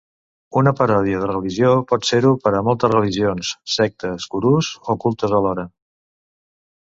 Una 0.59 0.71
paròdia 0.77 1.17
de 1.23 1.27
religió 1.31 1.73
pot 1.91 2.07
ser-ho 2.11 2.31
per 2.45 2.53
a 2.59 2.63
moltes 2.69 2.91
religions, 2.95 3.51
sectes, 3.75 4.27
gurus 4.37 4.71
o 4.95 4.95
cultes 5.05 5.39
alhora. 5.41 5.67